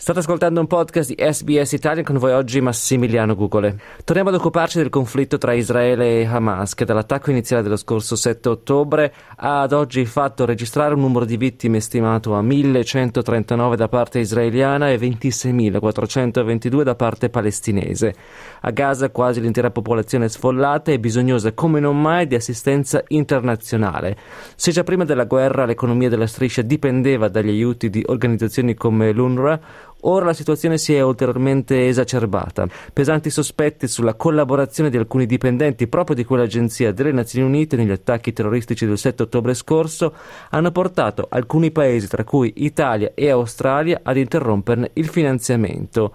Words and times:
State 0.00 0.20
ascoltando 0.20 0.60
un 0.60 0.66
podcast 0.66 1.14
di 1.14 1.22
SBS 1.22 1.72
Italia 1.72 2.02
con 2.02 2.16
voi 2.16 2.32
oggi 2.32 2.62
Massimiliano 2.62 3.34
Gugole. 3.34 3.78
Torniamo 4.02 4.30
ad 4.30 4.36
occuparci 4.36 4.78
del 4.78 4.88
conflitto 4.88 5.36
tra 5.36 5.52
Israele 5.52 6.20
e 6.20 6.24
Hamas 6.24 6.72
che 6.72 6.86
dall'attacco 6.86 7.28
iniziale 7.28 7.62
dello 7.62 7.76
scorso 7.76 8.16
7 8.16 8.48
ottobre 8.48 9.12
ha 9.36 9.60
ad 9.60 9.74
oggi 9.74 10.06
fatto 10.06 10.46
registrare 10.46 10.94
un 10.94 11.00
numero 11.00 11.26
di 11.26 11.36
vittime 11.36 11.80
stimato 11.80 12.34
a 12.34 12.40
1139 12.40 13.76
da 13.76 13.88
parte 13.88 14.20
israeliana 14.20 14.88
e 14.88 14.96
26.422 14.96 16.80
da 16.80 16.94
parte 16.94 17.28
palestinese. 17.28 18.14
A 18.62 18.70
Gaza 18.70 19.10
quasi 19.10 19.42
l'intera 19.42 19.70
popolazione 19.70 20.24
è 20.24 20.28
sfollata 20.28 20.92
e 20.92 20.98
bisognosa 20.98 21.52
come 21.52 21.78
non 21.78 22.00
mai 22.00 22.26
di 22.26 22.36
assistenza 22.36 23.04
internazionale. 23.08 24.16
Se 24.56 24.72
già 24.72 24.82
prima 24.82 25.04
della 25.04 25.24
guerra 25.24 25.66
l'economia 25.66 26.08
della 26.08 26.26
striscia 26.26 26.62
dipendeva 26.62 27.28
dagli 27.28 27.50
aiuti 27.50 27.90
di 27.90 28.02
organizzazioni 28.06 28.72
come 28.72 29.12
l'UNRWA, 29.12 29.88
Ora 30.02 30.24
la 30.24 30.32
situazione 30.32 30.78
si 30.78 30.94
è 30.94 31.02
ulteriormente 31.02 31.86
esacerbata. 31.88 32.66
Pesanti 32.92 33.28
sospetti 33.28 33.86
sulla 33.86 34.14
collaborazione 34.14 34.88
di 34.88 34.96
alcuni 34.96 35.26
dipendenti 35.26 35.88
proprio 35.88 36.16
di 36.16 36.24
quell'agenzia 36.24 36.92
delle 36.92 37.12
Nazioni 37.12 37.46
Unite 37.46 37.76
negli 37.76 37.90
attacchi 37.90 38.32
terroristici 38.32 38.86
del 38.86 38.96
7 38.96 39.24
ottobre 39.24 39.54
scorso 39.54 40.14
hanno 40.50 40.70
portato 40.70 41.26
alcuni 41.28 41.70
paesi, 41.70 42.08
tra 42.08 42.24
cui 42.24 42.52
Italia 42.56 43.12
e 43.14 43.28
Australia, 43.30 44.00
ad 44.02 44.16
interromperne 44.16 44.90
il 44.94 45.08
finanziamento. 45.08 46.12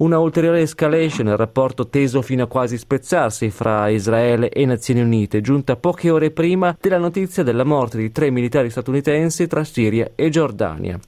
Una 0.00 0.18
ulteriore 0.18 0.62
escalation 0.62 1.26
nel 1.26 1.36
rapporto 1.36 1.88
teso 1.88 2.22
fino 2.22 2.44
a 2.44 2.46
quasi 2.46 2.78
spezzarsi 2.78 3.50
fra 3.50 3.88
Israele 3.88 4.48
e 4.48 4.64
Nazioni 4.64 5.02
Unite, 5.02 5.42
giunta 5.42 5.76
poche 5.76 6.08
ore 6.08 6.30
prima 6.30 6.74
della 6.80 6.96
notizia 6.96 7.42
della 7.42 7.64
morte 7.64 7.98
di 7.98 8.10
tre 8.10 8.30
militari 8.30 8.70
statunitensi 8.70 9.46
tra 9.46 9.62
Siria 9.62 10.12
e 10.14 10.30
Giordania. 10.30 10.98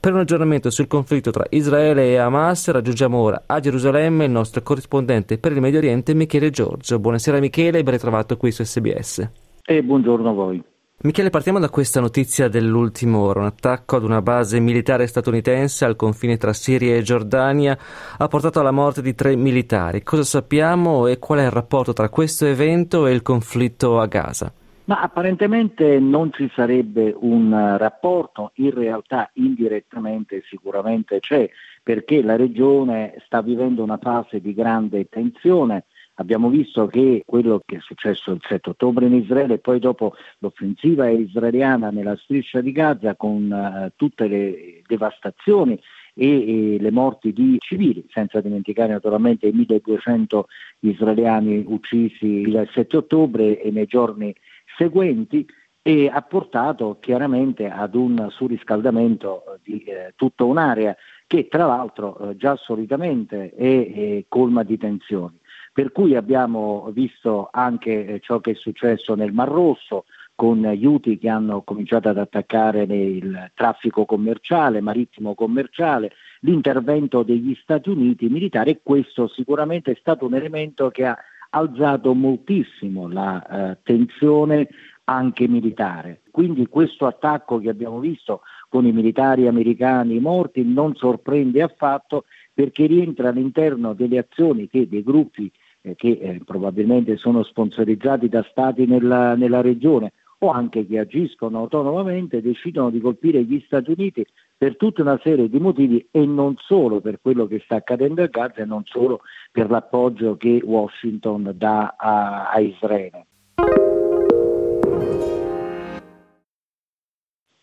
Per 0.00 0.12
un 0.12 0.18
aggiornamento 0.18 0.68
sul 0.70 0.88
conflitto 0.88 1.30
tra 1.30 1.46
Israele 1.50 2.08
e 2.08 2.16
Hamas 2.16 2.68
raggiungiamo 2.70 3.16
ora 3.16 3.44
a 3.46 3.60
Gerusalemme 3.60 4.24
il 4.24 4.32
nostro 4.32 4.62
corrispondente 4.62 5.38
per 5.38 5.52
il 5.52 5.60
Medio 5.60 5.78
Oriente 5.78 6.12
Michele 6.12 6.50
Giorgio. 6.50 6.98
Buonasera 6.98 7.38
Michele 7.38 7.78
e 7.78 7.82
ben 7.84 7.94
ritrovato 7.94 8.36
qui 8.36 8.50
su 8.50 8.64
SBS. 8.64 9.28
E 9.64 9.82
buongiorno 9.84 10.28
a 10.28 10.32
voi. 10.32 10.69
Michele, 11.02 11.30
partiamo 11.30 11.58
da 11.58 11.70
questa 11.70 11.98
notizia 11.98 12.48
dell'ultimo 12.48 13.20
ora. 13.20 13.40
Un 13.40 13.46
attacco 13.46 13.96
ad 13.96 14.04
una 14.04 14.20
base 14.20 14.60
militare 14.60 15.06
statunitense 15.06 15.86
al 15.86 15.96
confine 15.96 16.36
tra 16.36 16.52
Siria 16.52 16.94
e 16.94 17.00
Giordania 17.00 17.78
ha 18.18 18.28
portato 18.28 18.60
alla 18.60 18.70
morte 18.70 19.00
di 19.00 19.14
tre 19.14 19.34
militari. 19.34 20.02
Cosa 20.02 20.24
sappiamo 20.24 21.06
e 21.06 21.18
qual 21.18 21.38
è 21.38 21.44
il 21.44 21.50
rapporto 21.50 21.94
tra 21.94 22.10
questo 22.10 22.44
evento 22.44 23.06
e 23.06 23.12
il 23.12 23.22
conflitto 23.22 23.98
a 23.98 24.04
Gaza? 24.04 24.52
Ma 24.84 25.00
apparentemente 25.00 25.98
non 25.98 26.34
ci 26.34 26.50
sarebbe 26.54 27.16
un 27.18 27.76
rapporto, 27.78 28.50
in 28.56 28.74
realtà 28.74 29.30
indirettamente 29.34 30.42
sicuramente 30.50 31.18
c'è, 31.20 31.48
perché 31.82 32.20
la 32.22 32.36
regione 32.36 33.14
sta 33.24 33.40
vivendo 33.40 33.82
una 33.82 33.96
fase 33.96 34.38
di 34.38 34.52
grande 34.52 35.08
tensione 35.08 35.84
Abbiamo 36.20 36.50
visto 36.50 36.86
che 36.86 37.22
quello 37.24 37.62
che 37.64 37.76
è 37.76 37.80
successo 37.80 38.32
il 38.32 38.42
7 38.46 38.70
ottobre 38.70 39.06
in 39.06 39.14
Israele 39.14 39.54
e 39.54 39.58
poi 39.58 39.78
dopo 39.78 40.14
l'offensiva 40.40 41.08
israeliana 41.08 41.88
nella 41.88 42.14
striscia 42.16 42.60
di 42.60 42.72
Gaza 42.72 43.16
con 43.16 43.50
uh, 43.50 43.90
tutte 43.96 44.28
le 44.28 44.82
devastazioni 44.86 45.80
e, 46.12 46.76
le 46.78 46.90
morti 46.90 47.32
di 47.32 47.56
civili, 47.58 48.04
senza 48.10 48.42
dimenticare 48.42 48.92
naturalmente 48.92 49.46
i 49.46 49.52
1200 49.52 50.46
israeliani 50.80 51.64
uccisi 51.66 52.26
il 52.26 52.68
7 52.70 52.98
ottobre 52.98 53.58
e 53.58 53.70
nei 53.70 53.86
giorni 53.86 54.34
seguenti 54.76 55.46
e 55.80 56.10
ha 56.12 56.20
portato 56.20 56.98
chiaramente 57.00 57.70
ad 57.70 57.94
un 57.94 58.26
surriscaldamento 58.28 59.58
di 59.62 59.82
eh, 59.84 60.12
tutta 60.16 60.44
un'area 60.44 60.94
che 61.26 61.48
tra 61.48 61.64
l'altro 61.64 62.18
eh, 62.18 62.36
già 62.36 62.56
solitamente 62.56 63.54
è, 63.54 63.92
è 63.92 64.24
colma 64.28 64.62
di 64.64 64.76
tensioni. 64.76 65.39
Per 65.80 65.92
cui 65.92 66.14
abbiamo 66.14 66.90
visto 66.92 67.48
anche 67.50 68.04
eh, 68.04 68.20
ciò 68.20 68.38
che 68.40 68.50
è 68.50 68.54
successo 68.54 69.14
nel 69.14 69.32
Mar 69.32 69.48
Rosso, 69.48 70.04
con 70.34 70.62
Houthi 70.62 71.16
che 71.16 71.30
hanno 71.30 71.62
cominciato 71.62 72.10
ad 72.10 72.18
attaccare 72.18 72.82
il 72.82 73.50
traffico 73.54 74.04
commerciale, 74.04 74.82
marittimo 74.82 75.34
commerciale, 75.34 76.12
l'intervento 76.40 77.22
degli 77.22 77.56
Stati 77.62 77.88
Uniti 77.88 78.28
militari 78.28 78.72
e 78.72 78.80
questo 78.82 79.26
sicuramente 79.26 79.92
è 79.92 79.96
stato 79.98 80.26
un 80.26 80.34
elemento 80.34 80.90
che 80.90 81.06
ha 81.06 81.16
alzato 81.48 82.12
moltissimo 82.12 83.08
la 83.08 83.70
eh, 83.70 83.78
tensione 83.82 84.68
anche 85.04 85.48
militare. 85.48 86.20
Quindi 86.30 86.66
questo 86.66 87.06
attacco 87.06 87.58
che 87.58 87.70
abbiamo 87.70 88.00
visto 88.00 88.42
con 88.68 88.84
i 88.84 88.92
militari 88.92 89.46
americani 89.46 90.20
morti 90.20 90.62
non 90.62 90.94
sorprende 90.94 91.62
affatto 91.62 92.24
perché 92.52 92.84
rientra 92.84 93.30
all'interno 93.30 93.94
delle 93.94 94.18
azioni 94.18 94.68
che 94.68 94.86
dei 94.86 95.02
gruppi 95.02 95.50
eh, 95.82 95.94
che 95.94 96.18
eh, 96.20 96.40
probabilmente 96.44 97.16
sono 97.16 97.42
sponsorizzati 97.42 98.28
da 98.28 98.44
stati 98.50 98.86
nella, 98.86 99.34
nella 99.34 99.60
regione 99.60 100.12
o 100.42 100.50
anche 100.50 100.86
che 100.86 100.98
agiscono 100.98 101.58
autonomamente 101.58 102.40
decidono 102.40 102.90
di 102.90 103.00
colpire 103.00 103.44
gli 103.44 103.62
Stati 103.66 103.90
Uniti 103.90 104.24
per 104.56 104.76
tutta 104.76 105.02
una 105.02 105.18
serie 105.22 105.48
di 105.48 105.58
motivi 105.58 106.06
e 106.10 106.24
non 106.24 106.54
solo 106.58 107.00
per 107.00 107.20
quello 107.20 107.46
che 107.46 107.60
sta 107.64 107.76
accadendo 107.76 108.22
a 108.22 108.26
Gaza 108.26 108.62
e 108.62 108.64
non 108.64 108.82
solo 108.84 109.20
per 109.52 109.70
l'appoggio 109.70 110.36
che 110.36 110.60
Washington 110.64 111.52
dà 111.54 111.94
a, 111.96 112.50
a 112.50 112.60
Israele. 112.60 113.26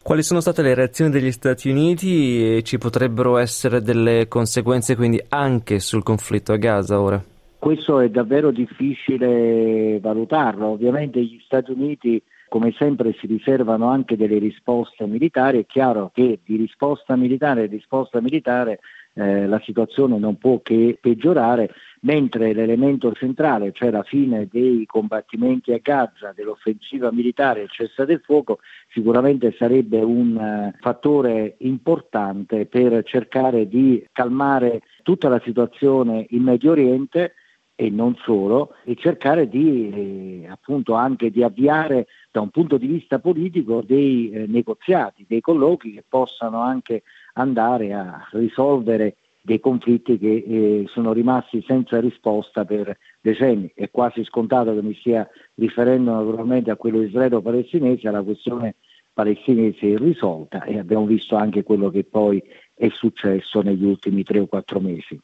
Quali 0.04 0.24
sono 0.24 0.40
state 0.40 0.62
le 0.62 0.74
reazioni 0.74 1.12
degli 1.12 1.32
Stati 1.32 1.70
Uniti 1.70 2.56
e 2.56 2.64
ci 2.64 2.78
potrebbero 2.78 3.38
essere 3.38 3.82
delle 3.82 4.28
conseguenze 4.30 4.96
quindi 4.96 5.22
anche 5.30 5.80
sul 5.80 6.02
conflitto 6.02 6.54
a 6.54 6.58
Gaza 6.58 7.02
ora? 7.02 7.22
Questo 7.60 8.00
è 8.00 8.10
davvero 8.10 8.52
difficile 8.52 10.00
valutarlo. 10.00 10.68
Ovviamente 10.68 11.22
gli 11.22 11.40
Stati 11.44 11.72
Uniti 11.72 12.22
come 12.48 12.74
sempre 12.78 13.14
si 13.20 13.28
riservano 13.28 13.90
anche 13.90 14.16
delle 14.16 14.38
risposte 14.38 15.06
militari, 15.06 15.60
è 15.60 15.66
chiaro 15.66 16.12
che 16.14 16.40
di 16.44 16.56
risposta 16.56 17.16
militare 17.16 17.64
a 17.64 17.68
risposta 17.68 18.22
militare 18.22 18.80
eh, 19.14 19.48
la 19.48 19.60
situazione 19.66 20.18
non 20.18 20.38
può 20.38 20.62
che 20.62 20.98
peggiorare, 21.02 21.72
mentre 22.02 22.54
l'elemento 22.54 23.12
centrale, 23.14 23.72
cioè 23.74 23.90
la 23.90 24.04
fine 24.04 24.48
dei 24.50 24.86
combattimenti 24.86 25.74
a 25.74 25.80
Gaza, 25.82 26.32
dell'offensiva 26.36 27.12
militare 27.12 27.62
e 27.62 27.64
il 27.64 27.72
cessate 27.72 28.14
il 28.14 28.22
fuoco, 28.24 28.60
sicuramente 28.94 29.56
sarebbe 29.58 30.02
un 30.02 30.36
uh, 30.36 30.78
fattore 30.80 31.56
importante 31.60 32.68
per 32.68 33.04
cercare 33.04 33.68
di 33.68 34.08
calmare 34.12 34.84
tutta 35.04 35.28
la 35.28 35.42
situazione 35.44 36.28
in 36.30 36.44
Medio 36.44 36.72
Oriente 36.72 37.34
e 37.80 37.92
non 37.92 38.16
solo, 38.24 38.74
e 38.84 38.96
cercare 38.96 39.48
di 39.48 40.42
eh, 40.44 40.48
appunto 40.50 40.96
anche 40.96 41.30
di 41.30 41.44
avviare 41.44 42.08
da 42.32 42.42
un 42.42 42.50
punto 42.50 42.78
di 42.78 42.88
vista 42.88 43.20
politico 43.20 43.84
dei 43.86 44.32
eh, 44.32 44.48
negoziati, 44.48 45.26
dei 45.28 45.42
colloqui 45.42 45.94
che 45.94 46.04
possano 46.08 46.60
anche 46.60 47.04
andare 47.34 47.94
a 47.94 48.28
risolvere 48.32 49.18
dei 49.42 49.60
conflitti 49.60 50.18
che 50.18 50.44
eh, 50.48 50.86
sono 50.88 51.14
rimasti 51.14 51.64
senza 51.68 52.00
risposta 52.00 52.66
per 52.66 52.98
decenni. 53.22 53.72
È 53.76 53.92
quasi 53.92 54.24
scontato 54.24 54.74
che 54.74 54.82
mi 54.82 54.96
stia 54.96 55.30
riferendo 55.54 56.12
naturalmente 56.14 56.72
a 56.72 56.78
quello 56.78 57.04
israelo-palestinese, 57.04 58.08
alla 58.08 58.24
questione 58.24 58.78
palestinese 59.14 59.86
irrisolta 59.86 60.64
e 60.64 60.80
abbiamo 60.80 61.06
visto 61.06 61.36
anche 61.36 61.62
quello 61.62 61.92
che 61.92 62.04
poi 62.06 62.42
è 62.74 62.90
successo 62.90 63.62
negli 63.62 63.86
ultimi 63.86 64.24
tre 64.24 64.40
o 64.40 64.48
quattro 64.48 64.80
mesi. 64.80 65.20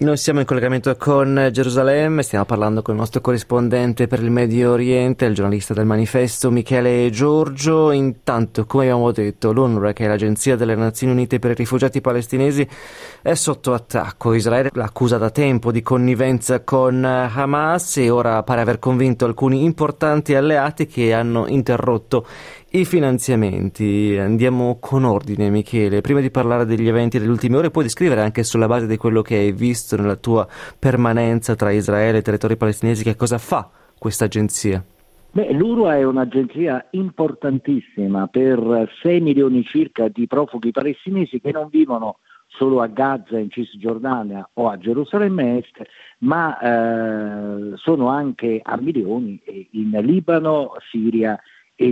Noi 0.00 0.16
siamo 0.16 0.40
in 0.40 0.46
collegamento 0.46 0.96
con 0.96 1.50
Gerusalemme, 1.52 2.22
stiamo 2.22 2.46
parlando 2.46 2.80
con 2.80 2.94
il 2.94 3.00
nostro 3.00 3.20
corrispondente 3.20 4.06
per 4.06 4.22
il 4.22 4.30
Medio 4.30 4.70
Oriente, 4.70 5.26
il 5.26 5.34
giornalista 5.34 5.74
del 5.74 5.84
manifesto 5.84 6.50
Michele 6.50 7.10
Giorgio. 7.10 7.90
Intanto, 7.90 8.64
come 8.64 8.84
abbiamo 8.84 9.12
detto, 9.12 9.52
l'UNRWA, 9.52 9.92
che 9.92 10.06
è 10.06 10.08
l'Agenzia 10.08 10.56
delle 10.56 10.74
Nazioni 10.74 11.12
Unite 11.12 11.38
per 11.38 11.50
i 11.50 11.54
rifugiati 11.54 12.00
palestinesi, 12.00 12.66
è 13.20 13.34
sotto 13.34 13.74
attacco. 13.74 14.32
Israele 14.32 14.70
l'accusa 14.72 15.18
da 15.18 15.28
tempo 15.28 15.70
di 15.70 15.82
connivenza 15.82 16.64
con 16.64 17.04
Hamas 17.04 17.98
e 17.98 18.08
ora 18.08 18.42
pare 18.42 18.62
aver 18.62 18.78
convinto 18.78 19.26
alcuni 19.26 19.64
importanti 19.64 20.34
alleati 20.34 20.86
che 20.86 21.12
hanno 21.12 21.46
interrotto 21.46 22.26
i 22.72 22.84
finanziamenti. 22.84 24.16
Andiamo 24.16 24.78
con 24.78 25.04
ordine, 25.04 25.50
Michele. 25.50 26.00
Prima 26.00 26.20
di 26.20 26.30
parlare 26.30 26.64
degli 26.64 26.86
eventi 26.86 27.18
delle 27.18 27.30
ultime 27.30 27.56
ore, 27.56 27.70
puoi 27.70 27.84
descrivere 27.84 28.20
anche 28.20 28.44
sulla 28.44 28.68
base 28.68 28.86
di 28.86 28.96
quello 28.96 29.22
che 29.22 29.36
hai 29.36 29.52
visto 29.52 29.96
nella 29.96 30.16
tua 30.16 30.46
permanenza 30.78 31.56
tra 31.56 31.72
Israele 31.72 32.18
e 32.18 32.22
territori 32.22 32.56
palestinesi 32.56 33.02
che 33.02 33.16
cosa 33.16 33.38
fa 33.38 33.68
questa 33.98 34.26
agenzia? 34.26 34.84
Beh, 35.32 35.52
l'URUA 35.52 35.96
è 35.96 36.04
un'agenzia 36.04 36.88
importantissima 36.90 38.26
per 38.28 38.88
6 39.02 39.20
milioni 39.20 39.64
circa 39.64 40.08
di 40.08 40.26
profughi 40.26 40.70
palestinesi 40.70 41.40
che 41.40 41.52
non 41.52 41.68
vivono 41.70 42.18
solo 42.46 42.80
a 42.82 42.86
Gaza, 42.88 43.38
in 43.38 43.50
Cisgiordania 43.50 44.48
o 44.54 44.68
a 44.68 44.76
Gerusalemme 44.76 45.58
Est, 45.58 45.82
ma 46.18 46.58
eh, 46.58 47.76
sono 47.76 48.08
anche 48.08 48.60
a 48.62 48.76
milioni 48.76 49.40
in 49.72 49.90
Libano, 50.02 50.72
Siria 50.90 51.34
e 51.34 51.38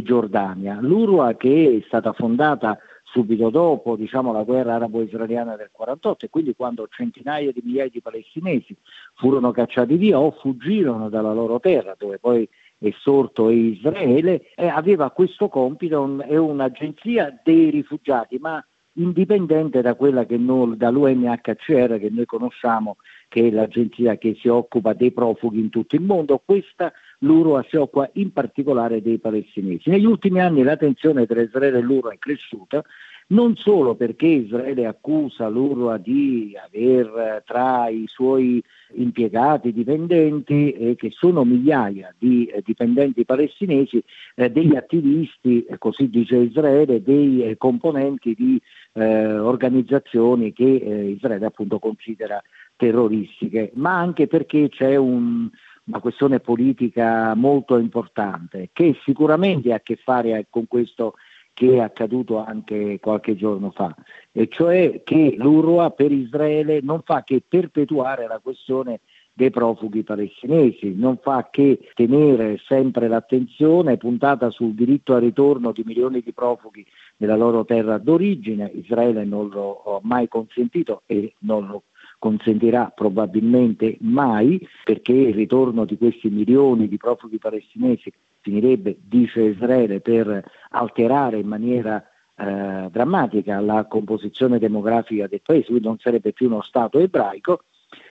Giordania. 0.02 0.78
L'URWA 0.80 1.36
che 1.36 1.78
è 1.80 1.86
stata 1.86 2.12
fondata 2.12 2.78
subito 3.04 3.48
dopo 3.50 3.96
diciamo, 3.96 4.32
la 4.32 4.42
guerra 4.42 4.74
arabo-israeliana 4.74 5.56
del 5.56 5.70
48 5.72 6.26
e 6.26 6.28
quindi 6.28 6.54
quando 6.54 6.86
centinaia 6.90 7.50
di 7.52 7.62
migliaia 7.64 7.88
di 7.88 8.02
palestinesi 8.02 8.76
furono 9.14 9.50
cacciati 9.50 9.96
via 9.96 10.18
o 10.18 10.30
fuggirono 10.32 11.08
dalla 11.08 11.32
loro 11.32 11.58
terra 11.58 11.94
dove 11.98 12.18
poi 12.18 12.46
è 12.80 12.90
sorto 12.96 13.50
Israele, 13.50 14.52
eh, 14.54 14.68
aveva 14.68 15.10
questo 15.10 15.48
compito, 15.48 16.20
è 16.20 16.36
un'agenzia 16.36 17.40
dei 17.42 17.70
rifugiati, 17.70 18.38
ma 18.38 18.64
indipendente 18.92 19.80
da 19.80 19.94
quella 19.94 20.24
che 20.24 20.36
noi, 20.36 20.76
dall'UNHCR 20.76 21.98
che 21.98 22.10
noi 22.10 22.24
conosciamo, 22.24 22.96
che 23.28 23.48
è 23.48 23.50
l'agenzia 23.50 24.16
che 24.16 24.36
si 24.40 24.48
occupa 24.48 24.92
dei 24.92 25.12
profughi 25.12 25.58
in 25.58 25.70
tutto 25.70 25.96
il 25.96 26.02
mondo. 26.02 26.40
Questa 26.44 26.92
l'URWA 27.18 27.64
si 27.68 27.76
occupa 27.76 28.10
in 28.14 28.32
particolare 28.32 29.02
dei 29.02 29.18
palestinesi. 29.18 29.90
Negli 29.90 30.06
ultimi 30.06 30.40
anni 30.40 30.62
la 30.62 30.76
tensione 30.76 31.26
tra 31.26 31.40
Israele 31.40 31.78
e 31.78 31.82
l'URWA 31.82 32.12
è 32.12 32.18
cresciuta 32.18 32.84
non 33.28 33.56
solo 33.56 33.94
perché 33.94 34.26
Israele 34.26 34.86
accusa 34.86 35.48
l'URWA 35.48 35.98
di 35.98 36.56
aver 36.56 37.42
tra 37.44 37.88
i 37.88 38.04
suoi 38.06 38.62
impiegati, 38.94 39.72
dipendenti, 39.72 40.72
eh, 40.72 40.96
che 40.96 41.10
sono 41.10 41.44
migliaia 41.44 42.14
di 42.18 42.46
eh, 42.46 42.62
dipendenti 42.64 43.26
palestinesi, 43.26 44.02
eh, 44.34 44.50
degli 44.50 44.74
attivisti, 44.76 45.64
eh, 45.64 45.76
così 45.76 46.08
dice 46.08 46.36
Israele, 46.36 47.02
dei 47.02 47.42
eh, 47.42 47.56
componenti 47.58 48.34
di 48.34 48.60
eh, 48.94 49.38
organizzazioni 49.38 50.54
che 50.54 50.64
Israele 50.64 51.44
appunto 51.44 51.78
considera 51.78 52.42
terroristiche, 52.76 53.72
ma 53.74 53.98
anche 53.98 54.26
perché 54.26 54.68
c'è 54.70 54.96
un, 54.96 55.50
una 55.88 56.00
questione 56.00 56.38
politica 56.38 57.34
molto 57.34 57.78
importante 57.78 58.68
che 58.72 58.96
sicuramente 59.04 59.72
ha 59.72 59.76
a 59.76 59.80
che 59.80 59.96
fare 59.96 60.46
con 60.50 60.66
questo 60.68 61.14
che 61.54 61.74
è 61.74 61.80
accaduto 61.80 62.38
anche 62.38 63.00
qualche 63.00 63.34
giorno 63.34 63.72
fa, 63.72 63.92
e 64.30 64.46
cioè 64.48 65.02
che 65.02 65.34
l'URWA 65.36 65.90
per 65.90 66.12
Israele 66.12 66.78
non 66.82 67.02
fa 67.02 67.24
che 67.24 67.42
perpetuare 67.46 68.28
la 68.28 68.38
questione 68.38 69.00
dei 69.32 69.50
profughi 69.50 70.04
palestinesi, 70.04 70.94
non 70.94 71.18
fa 71.20 71.48
che 71.50 71.90
tenere 71.94 72.60
sempre 72.64 73.08
l'attenzione 73.08 73.96
puntata 73.96 74.50
sul 74.50 74.74
diritto 74.74 75.14
al 75.14 75.22
ritorno 75.22 75.72
di 75.72 75.82
milioni 75.84 76.20
di 76.20 76.32
profughi 76.32 76.86
nella 77.16 77.36
loro 77.36 77.64
terra 77.64 77.98
d'origine, 77.98 78.70
Israele 78.74 79.24
non 79.24 79.48
lo 79.48 79.82
ha 79.84 80.00
mai 80.02 80.28
consentito 80.28 81.02
e 81.06 81.34
non 81.40 81.66
lo 81.66 81.82
consentirà 82.18 82.92
probabilmente 82.94 83.96
mai 84.00 84.66
perché 84.84 85.12
il 85.12 85.34
ritorno 85.34 85.84
di 85.84 85.96
questi 85.96 86.28
milioni 86.28 86.88
di 86.88 86.96
profughi 86.96 87.38
palestinesi 87.38 88.12
finirebbe, 88.40 88.98
dice 89.00 89.42
Israele, 89.42 90.00
per 90.00 90.42
alterare 90.70 91.38
in 91.38 91.46
maniera 91.46 92.02
eh, 92.34 92.88
drammatica 92.90 93.60
la 93.60 93.86
composizione 93.86 94.58
demografica 94.58 95.26
del 95.26 95.42
paese, 95.42 95.66
quindi 95.66 95.86
non 95.86 95.98
sarebbe 95.98 96.32
più 96.32 96.46
uno 96.46 96.62
Stato 96.62 96.98
ebraico 96.98 97.62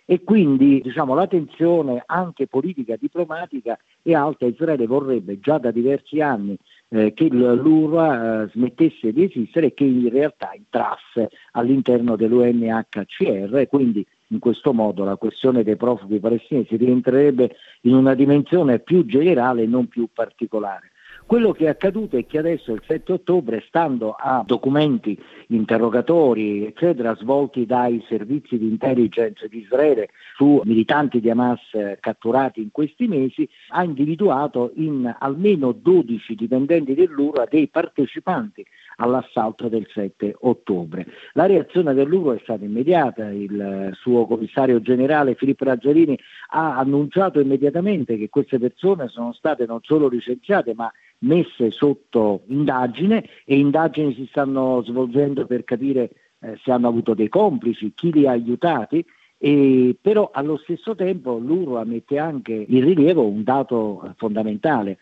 e 0.10 0.24
quindi 0.24 0.80
diciamo, 0.82 1.14
la 1.14 1.28
tensione 1.28 2.02
anche 2.06 2.48
politica 2.48 2.94
e 2.94 2.98
diplomatica 2.98 3.78
è 4.02 4.14
alta. 4.14 4.46
Israele 4.46 4.88
vorrebbe 4.88 5.38
già 5.42 5.58
da 5.58 5.70
diversi 5.70 6.22
anni 6.22 6.58
eh, 6.88 7.14
che 7.14 7.28
l'URWA 7.28 8.44
eh, 8.44 8.50
smettesse 8.52 9.12
di 9.12 9.24
esistere 9.24 9.66
e 9.66 9.74
che 9.74 9.84
in 9.84 10.10
realtà 10.10 10.54
entrasse 10.54 11.30
all'interno 11.52 12.16
dell'UNHCR 12.16 13.58
e 13.58 13.68
quindi 13.68 14.08
in 14.28 14.40
questo 14.40 14.72
modo 14.72 15.04
la 15.04 15.18
questione 15.18 15.64
dei 15.64 15.76
profughi 15.76 16.20
palestinesi 16.20 16.78
rientrerebbe 16.78 17.58
in 17.82 17.94
una 17.94 18.14
dimensione 18.14 18.80
più 18.80 19.06
generale 19.06 19.64
e 19.64 19.68
non 19.68 19.88
più 19.88 20.08
particolare. 20.14 20.92
Quello 21.28 21.52
che 21.52 21.66
è 21.66 21.68
accaduto 21.68 22.16
è 22.16 22.26
che 22.26 22.38
adesso 22.38 22.72
il 22.72 22.82
7 22.88 23.12
ottobre, 23.12 23.62
stando 23.68 24.16
a 24.18 24.44
documenti, 24.46 25.22
interrogatori, 25.48 26.66
eccetera, 26.66 27.14
svolti 27.16 27.66
dai 27.66 28.02
servizi 28.08 28.58
di 28.58 28.66
intelligence 28.66 29.50
di 29.50 29.58
Israele 29.58 30.08
su 30.38 30.62
militanti 30.64 31.20
di 31.20 31.30
Hamas 31.30 31.60
catturati 32.00 32.62
in 32.62 32.72
questi 32.72 33.10
mesi, 33.10 33.46
ha 33.72 33.84
individuato 33.84 34.72
in 34.76 35.14
almeno 35.20 35.74
12 35.74 36.34
dipendenti 36.34 36.94
dell'URA 36.94 37.44
dei 37.44 37.68
partecipanti 37.68 38.66
all'assalto 38.98 39.68
del 39.68 39.88
7 39.92 40.36
ottobre. 40.42 41.06
La 41.34 41.46
reazione 41.46 41.94
dell'URO 41.94 42.34
è 42.34 42.40
stata 42.42 42.64
immediata, 42.64 43.30
il 43.30 43.92
suo 43.94 44.26
commissario 44.26 44.82
generale 44.82 45.36
Filippo 45.36 45.66
Razzarini 45.66 46.18
ha 46.52 46.78
annunciato 46.78 47.40
immediatamente 47.40 48.18
che 48.18 48.30
queste 48.30 48.60
persone 48.60 49.08
sono 49.08 49.34
state 49.34 49.66
non 49.66 49.80
solo 49.82 50.08
licenziate 50.08 50.74
ma 50.74 50.92
messe 51.20 51.72
sotto 51.72 52.44
indagine 52.48 53.28
e 53.46 53.58
indagini 53.58 54.14
si 54.14 54.28
stanno 54.30 54.84
svolgendo 54.84 55.46
per 55.46 55.64
capire 55.64 56.12
eh, 56.40 56.60
se 56.64 56.72
hanno 56.72 56.88
avuto 56.88 57.14
dei 57.14 57.30
complici, 57.30 57.94
chi 57.96 58.12
li 58.12 58.28
ha 58.28 58.32
aiutati, 58.32 59.04
e, 59.40 59.96
però 60.00 60.30
allo 60.34 60.58
stesso 60.58 60.96
tempo 60.96 61.38
l'URWA 61.38 61.84
mette 61.84 62.18
anche 62.18 62.54
in 62.54 62.84
rilievo 62.84 63.26
un 63.26 63.44
dato 63.44 64.14
fondamentale. 64.18 64.98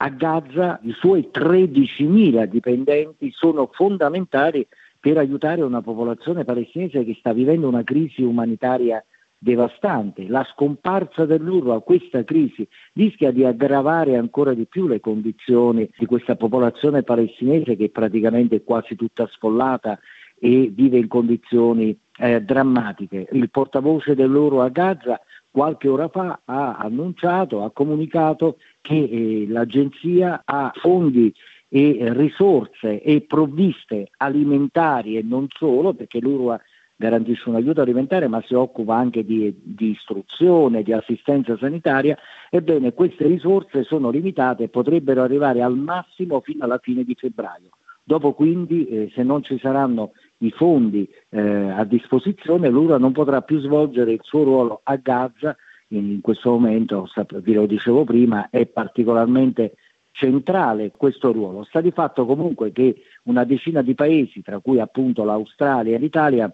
A 0.00 0.10
Gaza 0.10 0.78
i 0.84 0.92
suoi 0.92 1.28
13.000 1.32 2.44
dipendenti 2.44 3.32
sono 3.32 3.68
fondamentali 3.72 4.64
per 5.00 5.18
aiutare 5.18 5.62
una 5.62 5.82
popolazione 5.82 6.44
palestinese 6.44 7.04
che 7.04 7.16
sta 7.18 7.32
vivendo 7.32 7.66
una 7.66 7.82
crisi 7.82 8.22
umanitaria 8.22 9.04
devastante. 9.36 10.28
La 10.28 10.46
scomparsa 10.52 11.24
dell'URWA 11.24 11.76
a 11.76 11.80
questa 11.80 12.22
crisi 12.22 12.66
rischia 12.92 13.32
di 13.32 13.44
aggravare 13.44 14.16
ancora 14.16 14.54
di 14.54 14.66
più 14.66 14.86
le 14.86 15.00
condizioni 15.00 15.90
di 15.96 16.06
questa 16.06 16.36
popolazione 16.36 17.02
palestinese 17.02 17.74
che 17.74 17.90
praticamente 17.90 18.56
è 18.56 18.64
quasi 18.64 18.94
tutta 18.94 19.26
sfollata 19.26 19.98
e 20.38 20.70
vive 20.72 20.98
in 20.98 21.08
condizioni 21.08 21.98
eh, 22.18 22.40
drammatiche. 22.40 23.28
Il 23.32 23.50
portavoce 23.50 24.14
dell'URWA 24.14 24.66
a 24.66 24.68
Gaza 24.68 25.20
qualche 25.50 25.88
ora 25.88 26.08
fa 26.08 26.40
ha 26.44 26.76
annunciato, 26.76 27.64
ha 27.64 27.70
comunicato 27.70 28.58
che 28.80 28.94
eh, 28.94 29.46
l'agenzia 29.48 30.42
ha 30.44 30.72
fondi 30.74 31.32
e 31.70 31.98
risorse 32.12 33.02
e 33.02 33.20
provviste 33.22 34.10
alimentari 34.16 35.16
e 35.16 35.22
non 35.22 35.46
solo, 35.50 35.92
perché 35.92 36.18
l'URWA 36.20 36.58
garantisce 36.96 37.48
un 37.48 37.54
aiuto 37.54 37.80
alimentare 37.80 38.26
ma 38.26 38.42
si 38.44 38.54
occupa 38.54 38.96
anche 38.96 39.24
di, 39.24 39.54
di, 39.62 39.90
istruzione, 39.90 40.82
di 40.82 40.92
assistenza 40.92 41.56
sanitaria, 41.56 42.18
ebbene 42.50 42.92
queste 42.92 43.26
risorse 43.26 43.84
sono 43.84 44.10
limitate 44.10 44.64
e 44.64 44.68
potrebbero 44.68 45.22
arrivare 45.22 45.62
al 45.62 45.76
massimo 45.76 46.40
fino 46.40 46.64
alla 46.64 46.78
fine 46.78 47.04
di 47.04 47.14
febbraio. 47.14 47.68
Dopo 48.02 48.32
quindi, 48.32 48.86
eh, 48.86 49.12
se 49.14 49.22
non 49.22 49.42
ci 49.42 49.58
saranno 49.58 50.12
i 50.38 50.50
fondi 50.50 51.08
eh, 51.30 51.40
a 51.40 51.84
disposizione, 51.84 52.68
l'URA 52.68 52.98
non 52.98 53.12
potrà 53.12 53.42
più 53.42 53.60
svolgere 53.60 54.12
il 54.12 54.20
suo 54.22 54.44
ruolo 54.44 54.80
a 54.84 54.96
Gaza, 54.96 55.56
in 55.88 56.20
questo 56.20 56.50
momento, 56.50 57.08
vi 57.42 57.54
lo 57.54 57.66
dicevo 57.66 58.04
prima, 58.04 58.50
è 58.50 58.66
particolarmente 58.66 59.74
centrale 60.12 60.92
questo 60.94 61.32
ruolo. 61.32 61.64
Sta 61.64 61.80
di 61.80 61.92
fatto 61.92 62.26
comunque 62.26 62.72
che 62.72 63.02
una 63.24 63.44
decina 63.44 63.82
di 63.82 63.94
paesi, 63.94 64.42
tra 64.42 64.58
cui 64.58 64.80
appunto 64.80 65.24
l'Australia 65.24 65.96
e 65.96 65.98
l'Italia, 65.98 66.52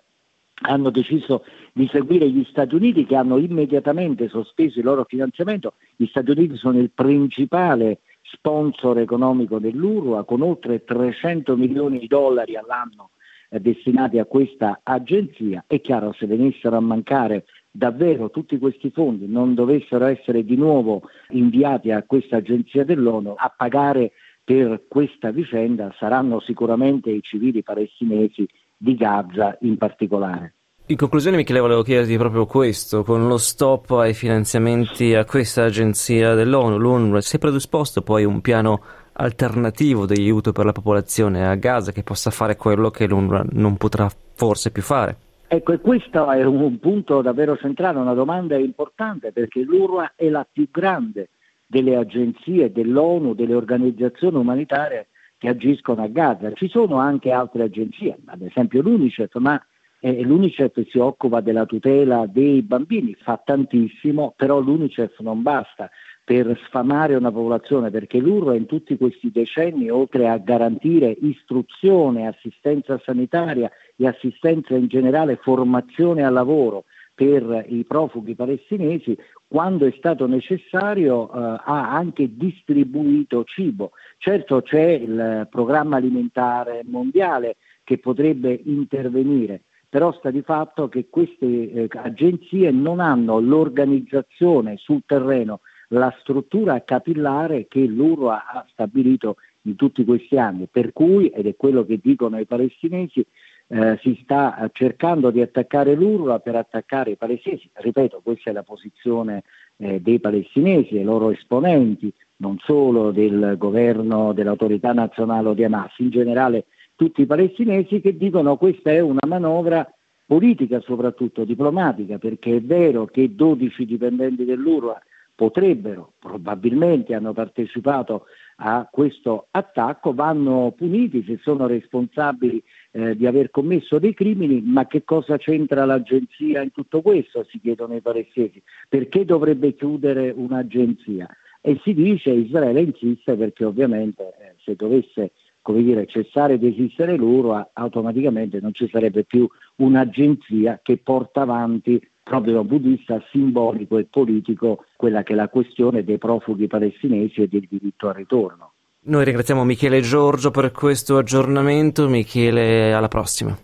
hanno 0.67 0.91
deciso 0.91 1.45
di 1.73 1.89
seguire 1.89 2.31
gli 2.31 2.45
Stati 2.49 2.77
Uniti 2.77 3.05
che 3.05 3.17
hanno 3.17 3.39
immediatamente 3.39 4.29
sospeso 4.29 4.79
il 4.79 4.85
loro 4.85 5.05
finanziamento. 5.05 5.75
Gli 5.97 6.07
Stati 6.07 6.31
Uniti 6.31 6.57
sono 6.57 6.79
il 6.79 6.91
principale 6.91 8.01
sponsor 8.23 8.99
economico 8.99 9.59
dell'URWA 9.59 10.25
con 10.25 10.43
oltre 10.43 10.85
300 10.85 11.57
milioni 11.57 11.99
di 11.99 12.07
dollari 12.07 12.57
all'anno 12.57 13.11
destinati 13.59 14.19
a 14.19 14.25
questa 14.25 14.81
agenzia. 14.83 15.65
È 15.67 15.81
chiaro 15.81 16.13
se 16.13 16.27
venissero 16.27 16.77
a 16.77 16.81
mancare 16.81 17.45
davvero 17.71 18.31
tutti 18.31 18.57
questi 18.59 18.91
fondi 18.91 19.27
non 19.27 19.55
dovessero 19.55 20.07
essere 20.07 20.45
di 20.45 20.55
nuovo 20.55 21.03
inviati 21.31 21.91
a 21.91 22.05
questa 22.05 22.37
agenzia 22.37 22.85
dell'ONU 22.85 23.35
a 23.37 23.53
pagare 23.57 24.13
per 24.45 24.85
questa 24.87 25.31
vicenda 25.33 25.93
saranno 25.99 26.39
sicuramente 26.39 27.11
i 27.11 27.21
civili 27.23 27.63
palestinesi 27.63 28.47
di 28.77 28.95
Gaza 28.95 29.57
in 29.63 29.77
particolare. 29.77 30.55
In 30.87 30.97
conclusione 30.97 31.39
Michele 31.39 31.61
volevo 31.61 31.83
chiederti 31.83 32.15
proprio 32.19 32.45
questo, 32.45 33.05
con 33.05 33.27
lo 33.27 33.39
stop 33.39 33.91
ai 33.93 34.13
finanziamenti 34.13 35.15
a 35.15 35.25
questa 35.25 35.65
agenzia 35.65 36.35
dell'ONU, 36.35 36.77
l'UNRWA, 36.77 37.23
si 37.23 37.37
è 37.37 37.39
predisposto 37.39 38.03
poi 38.03 38.27
un 38.27 38.43
piano 38.43 38.83
alternativo 39.15 40.07
di 40.07 40.21
aiuto 40.21 40.53
per 40.53 40.65
la 40.65 40.73
popolazione 40.73 41.47
a 41.47 41.55
Gaza 41.55 41.93
che 41.93 42.03
possa 42.03 42.31
fare 42.31 42.57
quello 42.57 42.91
che 42.91 43.07
l'UNRWA 43.07 43.45
non 43.53 43.77
potrà 43.77 44.09
forse 44.35 44.71
più 44.71 44.83
fare? 44.83 45.17
Ecco, 45.47 45.73
e 45.73 45.81
questo 45.81 46.31
è 46.31 46.43
un 46.45 46.79
punto 46.79 47.23
davvero 47.23 47.57
centrale, 47.57 47.99
una 47.99 48.15
domanda 48.15 48.57
importante 48.57 49.31
perché 49.33 49.63
l'UNRWA 49.63 50.13
è 50.17 50.29
la 50.29 50.47
più 50.51 50.69
grande 50.71 51.29
delle 51.67 51.97
agenzie 51.97 52.73
dell'ONU, 52.73 53.35
delle 53.35 53.55
organizzazioni 53.55 54.37
umanitarie 54.37 55.09
che 55.39 55.49
agiscono 55.49 56.03
a 56.03 56.09
Gaza. 56.09 56.53
Ci 56.53 56.69
sono 56.69 56.97
anche 56.97 57.31
altre 57.31 57.65
agenzie, 57.65 58.17
ad 58.25 58.43
esempio 58.43 58.83
l'UNICEF, 58.83 59.35
ma 59.37 59.61
eh, 60.01 60.23
l'UNICEF 60.23 60.87
si 60.89 60.99
occupa 60.99 61.41
della 61.41 61.67
tutela 61.67 62.27
dei 62.27 62.63
bambini, 62.63 63.15
fa 63.15 63.41
tantissimo, 63.43 64.35
però 64.37 64.61
l'UNICEF 64.61 65.21
non 65.21 65.43
basta. 65.43 65.91
Per 66.25 66.59
sfamare 66.67 67.15
una 67.15 67.31
popolazione, 67.31 67.91
perché 67.91 68.19
l'URWA 68.19 68.55
in 68.55 68.65
tutti 68.65 68.97
questi 68.97 69.31
decenni, 69.31 69.91
oltre 69.91 70.29
a 70.29 70.39
garantire 70.39 71.15
istruzione, 71.21 72.27
assistenza 72.27 72.99
sanitaria 73.05 73.71
e 73.95 74.07
assistenza 74.07 74.75
in 74.75 74.87
generale, 74.87 75.37
formazione 75.37 76.25
al 76.25 76.33
lavoro 76.33 76.85
per 77.15 77.67
i 77.69 77.85
profughi 77.85 78.35
palestinesi, 78.35 79.17
quando 79.47 79.87
è 79.87 79.95
stato 79.97 80.27
necessario 80.27 81.31
eh, 81.31 81.61
ha 81.65 81.93
anche 81.93 82.35
distribuito 82.35 83.45
cibo. 83.45 83.93
Certo 84.19 84.63
c'è 84.63 84.91
il 84.91 85.47
programma 85.51 85.97
alimentare 85.97 86.83
mondiale 86.87 87.57
che 87.85 87.99
potrebbe 87.99 88.59
intervenire, 88.65 89.63
però 89.89 90.11
sta 90.13 90.31
di 90.31 90.43
fatto 90.43 90.89
che 90.89 91.07
queste 91.09 91.47
eh, 91.47 91.89
agenzie 91.91 92.71
non 92.73 92.99
hanno 92.99 93.39
l'organizzazione 93.39 94.77
sul 94.79 95.03
terreno, 95.07 95.61
la 95.89 96.15
struttura 96.21 96.83
capillare 96.83 97.67
che 97.69 97.81
l'URWA 97.81 98.47
ha 98.47 98.67
stabilito 98.71 99.37
in 99.63 99.77
tutti 99.77 100.05
questi 100.05 100.37
anni, 100.37 100.69
per 100.71 100.93
cui, 100.93 101.29
ed 101.29 101.47
è 101.47 101.57
quello 101.57 101.85
che 101.85 101.99
dicono 102.03 102.39
i 102.39 102.47
palestinesi, 102.47 103.25
eh, 103.67 103.99
si 104.03 104.19
sta 104.23 104.69
cercando 104.73 105.31
di 105.31 105.41
attaccare 105.41 105.95
l'URWA 105.95 106.39
per 106.41 106.57
attaccare 106.57 107.13
i 107.13 107.17
palestinesi. 107.17 107.71
Ripeto, 107.73 108.21
questa 108.23 108.51
è 108.51 108.53
la 108.53 108.63
posizione 108.63 109.45
eh, 109.77 110.01
dei 110.01 110.21
palestinesi, 110.21 110.95
dei 110.95 111.05
loro 111.05 111.31
esponenti, 111.31 112.13
non 112.37 112.59
solo 112.59 113.11
del 113.11 113.55
governo 113.57 114.33
dell'autorità 114.33 114.93
nazionale 114.93 115.55
di 115.55 115.65
Hamas, 115.65 115.99
in 115.99 116.11
generale 116.11 116.67
tutti 116.95 117.23
i 117.23 117.27
palestinesi 117.27 118.01
che 118.01 118.17
dicono 118.17 118.57
questa 118.57 118.91
è 118.91 119.01
una 119.01 119.27
manovra 119.27 119.89
politica, 120.27 120.81
soprattutto 120.81 121.45
diplomatica, 121.45 122.19
perché 122.19 122.57
è 122.57 122.61
vero 122.61 123.07
che 123.07 123.35
12 123.35 123.85
dipendenti 123.85 124.45
dell'URWA 124.45 125.01
potrebbero, 125.35 126.13
probabilmente 126.19 127.15
hanno 127.15 127.33
partecipato 127.33 128.27
a 128.57 128.89
questo 128.91 129.49
attacco, 129.51 130.15
vanno 130.15 130.73
puniti 130.77 131.25
se 131.25 131.39
sono 131.43 131.67
responsabili 131.67 132.63
eh, 132.93 133.17
di 133.17 133.27
aver 133.27 133.51
commesso 133.51 133.99
dei 133.99 134.15
crimini, 134.15 134.63
ma 134.63 134.87
che 134.87 135.03
cosa 135.03 135.37
c'entra 135.37 135.85
l'agenzia 135.85 136.63
in 136.63 136.71
tutto 136.71 137.03
questo? 137.03 137.45
Si 137.51 137.59
chiedono 137.61 137.97
i 137.97 138.01
palestinesi. 138.01 138.63
Perché 138.89 139.25
dovrebbe 139.25 139.75
chiudere 139.75 140.31
un'agenzia? 140.31 141.29
E 141.61 141.81
si 141.83 141.95
dice 141.95 142.31
Israele 142.31 142.83
insiste 142.83 143.35
perché 143.37 143.65
ovviamente 143.65 144.35
eh, 144.39 144.55
se 144.63 144.77
dovesse 144.77 145.33
come 145.65 145.83
dire, 145.83 146.05
cessare 146.05 146.59
di 146.59 146.67
esistere 146.67 147.17
l'URWA, 147.17 147.71
automaticamente 147.73 148.61
non 148.61 148.75
ci 148.75 148.87
sarebbe 148.87 149.25
più 149.25 149.49
un'agenzia 149.77 150.81
che 150.83 150.99
porta 150.99 151.41
avanti 151.41 151.99
proprio 152.25 152.55
da 152.55 152.61
un 152.61 152.67
punto 152.67 152.89
di 152.89 152.95
vista 152.97 153.23
simbolico 153.31 153.99
e 153.99 154.09
politico 154.11 154.87
quella 154.97 155.23
che 155.23 155.35
è 155.35 155.37
la 155.37 155.49
questione 155.49 156.03
dei 156.03 156.19
profughi 156.19 156.67
palestinesi 156.67 157.43
e 157.43 157.49
del 157.49 157.69
diritto 157.71 158.09
al 158.09 158.15
ritorno. 158.15 158.73
Noi 159.07 159.25
ringraziamo 159.25 159.65
Michele 159.65 160.01
Giorgio 160.01 160.51
per 160.51 160.73
questo 160.73 161.19
aggiornamento. 161.19 162.09
Michele, 162.09 162.95
alla 162.95 163.09
prossima. 163.09 163.57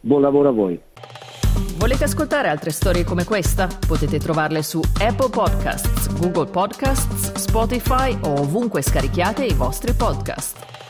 Buon 0.00 0.20
lavoro 0.20 0.48
a 0.50 0.52
voi. 0.52 0.78
Volete 1.78 2.04
ascoltare 2.04 2.48
altre 2.48 2.70
storie 2.70 3.02
come 3.02 3.24
questa? 3.24 3.66
Potete 3.86 4.18
trovarle 4.18 4.62
su 4.62 4.80
Apple 5.00 5.30
Podcasts, 5.30 6.12
Google 6.20 6.50
Podcasts, 6.50 7.32
Spotify 7.34 8.16
o 8.22 8.40
ovunque 8.40 8.82
scarichiate 8.82 9.44
i 9.44 9.54
vostri 9.54 9.94
podcast. 9.94 10.81